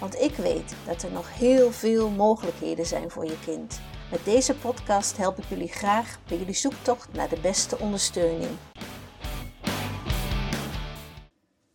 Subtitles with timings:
[0.00, 3.80] Want ik weet dat er nog heel veel mogelijkheden zijn voor je kind.
[4.10, 8.50] Met deze podcast help ik jullie graag bij jullie zoektocht naar de beste ondersteuning.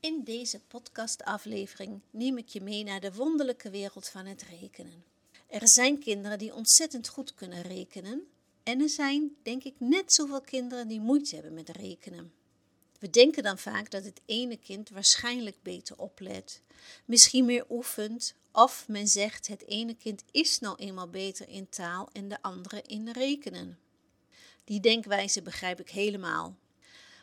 [0.00, 5.04] In deze podcastaflevering neem ik je mee naar de wonderlijke wereld van het rekenen.
[5.46, 8.22] Er zijn kinderen die ontzettend goed kunnen rekenen
[8.62, 12.32] en er zijn, denk ik, net zoveel kinderen die moeite hebben met rekenen.
[13.02, 16.62] We denken dan vaak dat het ene kind waarschijnlijk beter oplet,
[17.04, 22.08] misschien meer oefent, of men zegt het ene kind is nou eenmaal beter in taal
[22.12, 23.78] en de andere in rekenen.
[24.64, 26.56] Die denkwijze begrijp ik helemaal.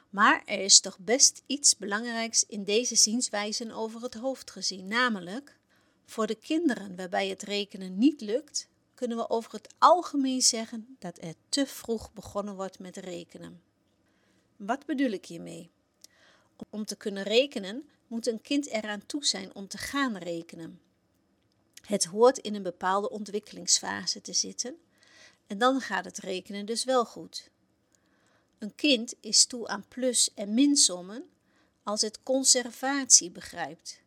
[0.09, 5.58] Maar er is toch best iets belangrijks in deze zienswijzen over het hoofd gezien, namelijk
[6.06, 11.17] voor de kinderen waarbij het rekenen niet lukt, kunnen we over het algemeen zeggen dat
[11.22, 13.69] er te vroeg begonnen wordt met rekenen.
[14.60, 15.72] Wat bedoel ik hiermee?
[16.70, 20.82] Om te kunnen rekenen moet een kind eraan toe zijn om te gaan rekenen.
[21.86, 24.78] Het hoort in een bepaalde ontwikkelingsfase te zitten
[25.48, 27.50] en dan gaat het rekenen dus wel goed.
[28.58, 31.30] Een kind is toe aan plus- en minsommen
[31.84, 34.02] als het conservatie begrijpt.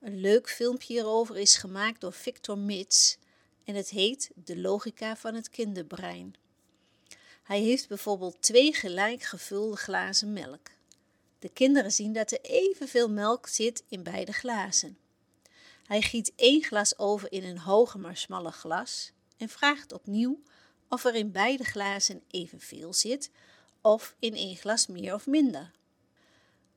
[0.00, 3.18] Een leuk filmpje hierover is gemaakt door Victor Mits
[3.64, 6.34] en het heet De logica van het kinderbrein.
[7.52, 10.68] Hij heeft bijvoorbeeld twee gelijk gevulde glazen melk.
[11.38, 14.98] De kinderen zien dat er evenveel melk zit in beide glazen.
[15.86, 20.42] Hij giet één glas over in een hoger maar smaller glas en vraagt opnieuw
[20.88, 23.30] of er in beide glazen evenveel zit
[23.80, 25.70] of in één glas meer of minder.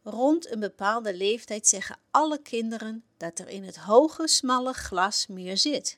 [0.04, 5.58] Rond een bepaalde leeftijd zeggen alle kinderen dat er in het hoge, smalle glas meer
[5.58, 5.98] zit,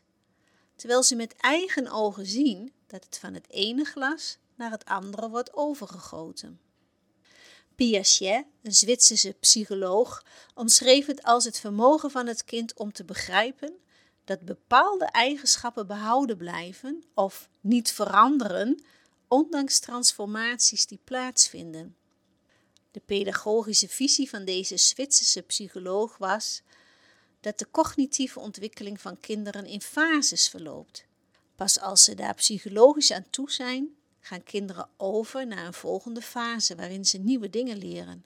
[0.75, 5.29] terwijl ze met eigen ogen zien dat het van het ene glas naar het andere
[5.29, 6.59] wordt overgegoten.
[7.75, 10.23] Piaget, een Zwitserse psycholoog,
[10.53, 13.73] omschreef het als het vermogen van het kind om te begrijpen
[14.23, 18.83] dat bepaalde eigenschappen behouden blijven of niet veranderen,
[19.27, 21.95] ondanks transformaties die plaatsvinden.
[22.91, 26.61] De pedagogische visie van deze Zwitserse psycholoog was
[27.39, 31.05] dat de cognitieve ontwikkeling van kinderen in fases verloopt.
[31.55, 33.96] Pas als ze daar psychologisch aan toe zijn,
[34.27, 38.25] gaan kinderen over naar een volgende fase waarin ze nieuwe dingen leren.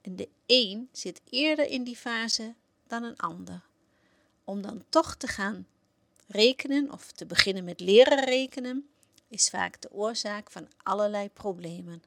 [0.00, 2.54] En de een zit eerder in die fase
[2.86, 3.62] dan een ander.
[4.44, 5.66] Om dan toch te gaan
[6.26, 8.88] rekenen of te beginnen met leren rekenen,
[9.28, 12.02] is vaak de oorzaak van allerlei problemen.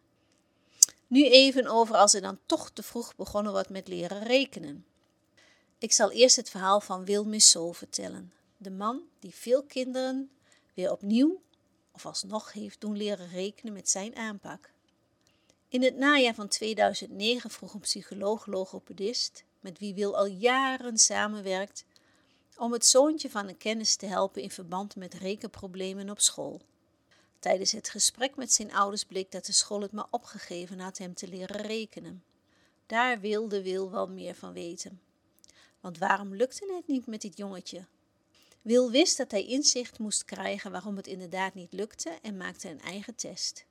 [1.07, 4.85] Nu even over als er dan toch te vroeg begonnen wordt met leren rekenen.
[5.77, 8.33] Ik zal eerst het verhaal van Wil Missot vertellen.
[8.57, 10.29] De man die veel kinderen
[10.73, 11.41] weer opnieuw
[11.97, 14.69] of alsnog heeft doen leren rekenen met zijn aanpak.
[15.67, 21.85] In het najaar van 2009 vroeg een psycholoog-logopedist, met wie Wil al jaren samenwerkt,
[22.57, 26.61] om het zoontje van een kennis te helpen in verband met rekenproblemen op school.
[27.39, 31.13] Tijdens het gesprek met zijn ouders bleek dat de school het maar opgegeven had hem
[31.13, 32.23] te leren rekenen.
[32.85, 35.01] Daar wilde Wil wel meer van weten.
[35.79, 37.85] Want waarom lukte het niet met dit jongetje?
[38.67, 42.81] Wil wist dat hij inzicht moest krijgen waarom het inderdaad niet lukte en maakte een
[42.81, 43.65] eigen test.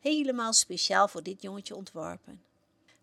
[0.00, 2.42] Helemaal speciaal voor dit jongetje ontworpen.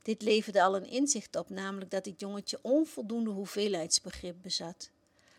[0.01, 4.89] Dit leverde al een inzicht op, namelijk dat dit jongetje onvoldoende hoeveelheidsbegrip bezat.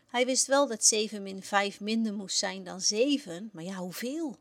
[0.07, 4.37] Hij wist wel dat 7 min 5 minder moest zijn dan 7, maar ja, hoeveel?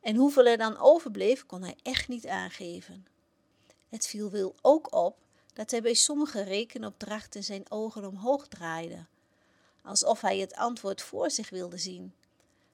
[0.00, 3.06] En hoeveel er dan overbleef, kon hij echt niet aangeven.
[3.88, 5.16] Het viel Wil ook op
[5.52, 9.06] dat hij bij sommige rekenopdrachten zijn ogen omhoog draaide,
[9.84, 12.14] alsof hij het antwoord voor zich wilde zien.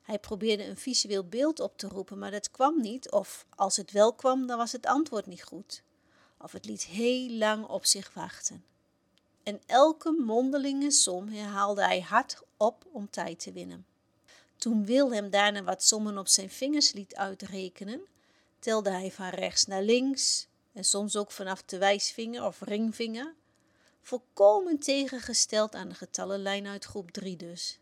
[0.02, 3.90] Hij probeerde een visueel beeld op te roepen, maar dat kwam niet, of als het
[3.90, 5.82] wel kwam, dan was het antwoord niet goed.
[6.38, 8.64] Of het liet heel lang op zich wachten.
[9.42, 13.86] En elke mondelinge som herhaalde hij hard op om tijd te winnen.
[14.56, 18.00] Toen Wil hem daarna wat sommen op zijn vingers liet uitrekenen,
[18.58, 23.34] telde hij van rechts naar links en soms ook vanaf de wijsvinger of ringvinger,
[24.00, 27.78] volkomen tegengesteld aan de getallenlijn uit groep 3 dus.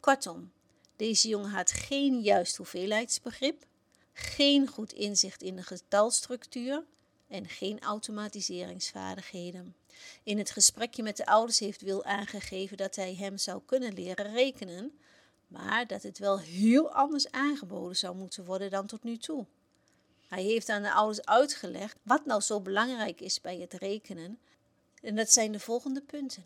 [0.00, 0.52] Kortom,
[0.96, 3.66] deze jongen had geen juist hoeveelheidsbegrip,
[4.12, 6.84] geen goed inzicht in de getalstructuur
[7.28, 9.76] en geen automatiseringsvaardigheden.
[10.22, 14.32] In het gesprekje met de ouders heeft Wil aangegeven dat hij hem zou kunnen leren
[14.32, 14.98] rekenen,
[15.46, 19.46] maar dat het wel heel anders aangeboden zou moeten worden dan tot nu toe.
[20.28, 24.38] Hij heeft aan de ouders uitgelegd wat nou zo belangrijk is bij het rekenen.
[25.02, 26.44] En dat zijn de volgende punten.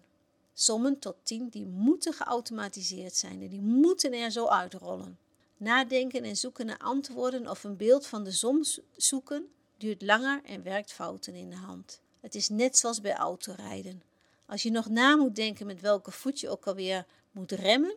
[0.53, 5.19] Sommen tot 10 die moeten geautomatiseerd zijn en die moeten er zo uitrollen.
[5.57, 8.65] Nadenken en zoeken naar antwoorden of een beeld van de som
[8.97, 12.01] zoeken duurt langer en werkt fouten in de hand.
[12.21, 14.03] Het is net zoals bij autorijden.
[14.47, 17.97] Als je nog na moet denken met welke voet je ook alweer moet remmen,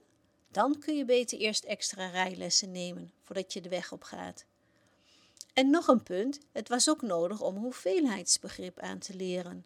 [0.51, 4.45] dan kun je beter eerst extra rijlessen nemen voordat je de weg op gaat.
[5.53, 9.65] En nog een punt, het was ook nodig om hoeveelheidsbegrip aan te leren.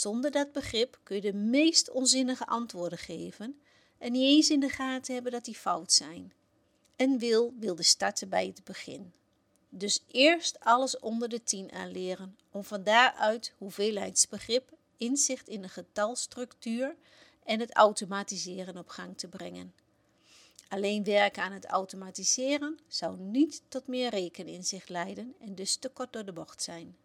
[0.00, 3.60] Zonder dat begrip kun je de meest onzinnige antwoorden geven
[3.98, 6.32] en niet eens in de gaten hebben dat die fout zijn.
[6.96, 9.12] En Wil wilde starten bij het begin.
[9.68, 16.96] Dus eerst alles onder de 10 aanleren, om van daaruit hoeveelheidsbegrip, inzicht in de getalstructuur
[17.44, 19.74] en het automatiseren op gang te brengen.
[20.68, 26.12] Alleen werken aan het automatiseren zou niet tot meer rekeninzicht leiden en dus te kort
[26.12, 26.96] door de bocht zijn.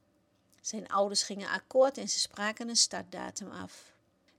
[0.61, 3.93] Zijn ouders gingen akkoord en ze spraken een startdatum af.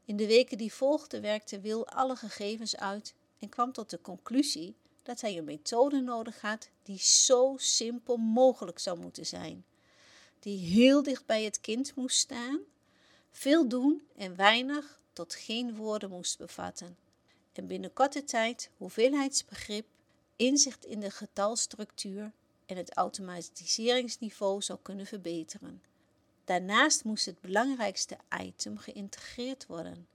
[0.04, 4.74] In de weken die volgden werkte Wil alle gegevens uit en kwam tot de conclusie
[5.02, 9.64] dat hij een methode nodig had die zo simpel mogelijk zou moeten zijn,
[10.38, 12.60] die heel dicht bij het kind moest staan,
[13.30, 16.96] veel doen en weinig tot geen woorden moest bevatten,
[17.52, 19.86] en binnen korte tijd hoeveelheidsbegrip,
[20.36, 22.32] inzicht in de getalstructuur
[22.66, 25.82] en het automatiseringsniveau zou kunnen verbeteren.
[26.44, 30.09] Daarnaast moest het belangrijkste item geïntegreerd worden.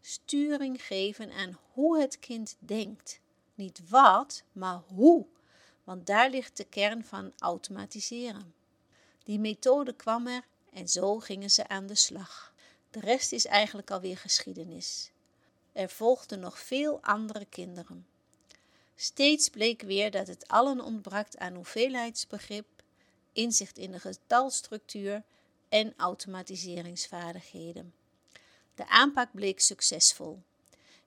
[0.00, 3.20] Sturing geven aan hoe het kind denkt.
[3.54, 5.26] Niet wat, maar hoe,
[5.84, 8.54] want daar ligt de kern van automatiseren.
[9.24, 12.54] Die methode kwam er en zo gingen ze aan de slag.
[12.90, 15.10] De rest is eigenlijk alweer geschiedenis.
[15.72, 18.06] Er volgden nog veel andere kinderen.
[18.96, 22.66] Steeds bleek weer dat het allen ontbrak aan hoeveelheidsbegrip,
[23.32, 25.22] inzicht in de getalstructuur
[25.74, 27.94] en automatiseringsvaardigheden.
[28.74, 30.42] De aanpak bleek succesvol.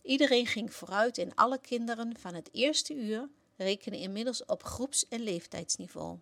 [0.02, 5.20] Iedereen ging vooruit en alle kinderen van het eerste uur rekenen inmiddels op groeps- en
[5.20, 6.18] leeftijdsniveau.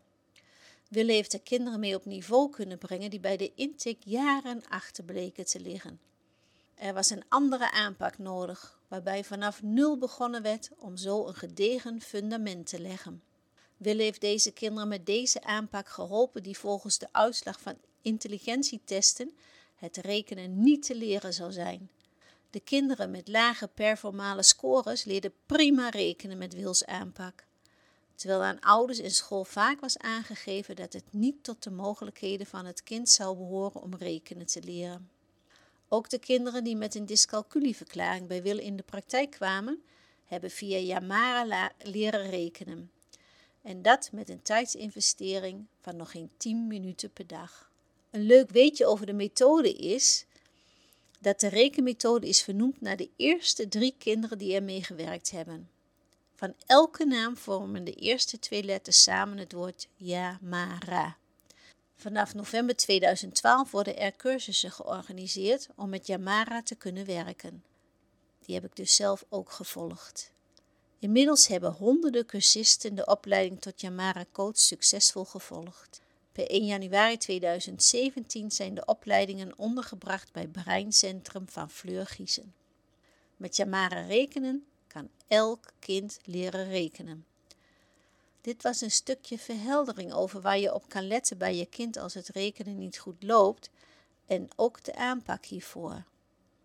[0.90, 5.04] Wille heeft de kinderen mee op niveau kunnen brengen die bij de intake jaren achter
[5.04, 6.00] bleken te liggen.
[6.76, 12.02] Er was een andere aanpak nodig, waarbij vanaf nul begonnen werd om zo een gedegen
[12.02, 13.24] fundament te leggen.
[13.78, 19.32] Wille heeft deze kinderen met deze aanpak geholpen die volgens de uitslag van intelligentietesten
[19.76, 21.90] het rekenen niet te leren zou zijn.
[22.50, 27.46] De kinderen met lage performale scores leerden prima rekenen met Wils aanpak.
[28.16, 32.66] Terwijl aan ouders en school vaak was aangegeven dat het niet tot de mogelijkheden van
[32.66, 35.10] het kind zou behoren om rekenen te leren.
[35.88, 39.84] Ook de kinderen die met een dyscalculieverklaring bij Wil in de praktijk kwamen,
[40.26, 42.92] hebben via Yamara leren rekenen.
[43.62, 47.72] En dat met een tijdsinvestering van nog geen 10 minuten per dag.
[48.16, 50.26] Een leuk weetje over de methode is
[51.20, 55.70] dat de rekenmethode is vernoemd naar de eerste drie kinderen die ermee gewerkt hebben.
[56.36, 61.18] Van elke naam vormen de eerste twee letters samen het woord Yamara.
[61.96, 67.64] Vanaf november 2012 worden er cursussen georganiseerd om met Yamara te kunnen werken.
[68.46, 70.32] Die heb ik dus zelf ook gevolgd.
[71.00, 76.04] Inmiddels hebben honderden cursisten de opleiding tot Yamara Coach succesvol gevolgd.
[76.36, 82.54] Per 1 januari 2017 zijn de opleidingen ondergebracht bij Breincentrum van Fleur Giesen.
[83.38, 87.26] Met Yamara rekenen kan elk kind leren rekenen.
[88.42, 92.14] Dit was een stukje verheldering over waar je op kan letten bij je kind als
[92.14, 93.70] het rekenen niet goed loopt
[94.26, 96.04] en ook de aanpak hiervoor.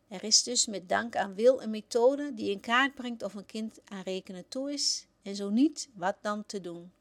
[0.08, 3.46] Er is dus met dank aan Wil een methode die in kaart brengt of een
[3.46, 6.92] kind aan rekenen toe is en zo niet, wat dan te doen.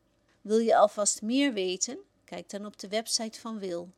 [0.42, 2.08] Wil je alvast meer weten?
[2.30, 3.90] Kijk dan op de website van Wil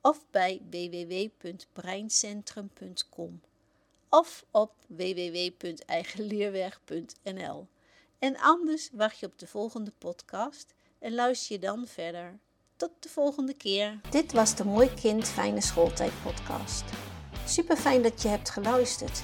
[0.00, 3.40] of bij www.breincentrum.com
[4.08, 7.66] of op www.eigenleerweg.nl.
[8.18, 12.38] En anders wacht je op de volgende podcast en luister je dan verder.
[12.76, 14.00] Tot de volgende keer.
[14.10, 16.84] Dit was de Mooi Kind Fijne Schooltijd podcast.
[17.46, 19.22] Super fijn dat je hebt geluisterd.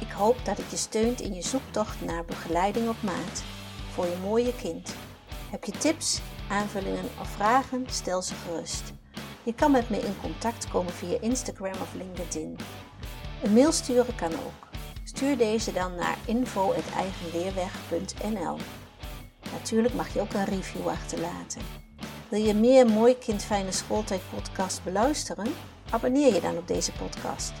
[0.00, 3.42] Ik hoop dat het je steunt in je zoektocht naar begeleiding op maat
[3.92, 4.94] voor je mooie kind.
[5.50, 6.20] Heb je tips,
[6.52, 7.86] aanvullingen of vragen?
[7.90, 8.92] Stel ze gerust.
[9.42, 12.56] Je kan met me in contact komen via Instagram of LinkedIn.
[13.42, 14.68] Een mail sturen kan ook.
[15.04, 18.56] Stuur deze dan naar info.eigenleerweg.nl.
[19.52, 21.62] Natuurlijk mag je ook een review achterlaten.
[22.28, 25.54] Wil je meer Mooi Kind Fijne Schooltijd podcast beluisteren?
[25.90, 27.52] Abonneer je dan op deze podcast.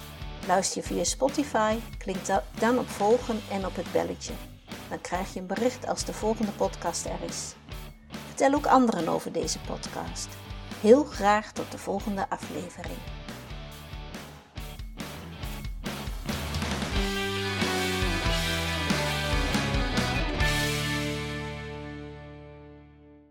[0.46, 2.16] Luister je via Spotify, klik
[2.58, 4.32] dan op volgen en op het belletje.
[4.88, 7.54] Dan krijg je een bericht als de volgende podcast er is.
[8.42, 10.28] Vertel ook anderen over deze podcast.
[10.80, 12.98] Heel graag tot de volgende aflevering.